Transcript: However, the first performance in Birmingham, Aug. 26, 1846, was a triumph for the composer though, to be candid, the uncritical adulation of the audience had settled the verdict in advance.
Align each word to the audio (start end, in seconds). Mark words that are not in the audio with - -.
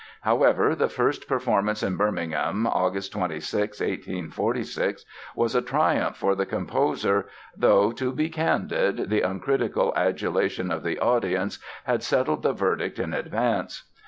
However, 0.23 0.73
the 0.73 0.89
first 0.89 1.27
performance 1.27 1.83
in 1.83 1.95
Birmingham, 1.95 2.65
Aug. 2.65 3.07
26, 3.11 3.79
1846, 3.81 5.05
was 5.35 5.53
a 5.53 5.61
triumph 5.61 6.17
for 6.17 6.33
the 6.33 6.47
composer 6.47 7.27
though, 7.55 7.91
to 7.91 8.11
be 8.11 8.27
candid, 8.27 9.11
the 9.11 9.21
uncritical 9.21 9.93
adulation 9.95 10.71
of 10.71 10.81
the 10.81 10.97
audience 10.97 11.59
had 11.83 12.01
settled 12.01 12.41
the 12.41 12.51
verdict 12.53 12.97
in 12.97 13.13
advance. 13.13 13.91